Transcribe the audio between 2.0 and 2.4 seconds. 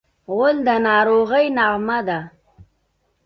ده.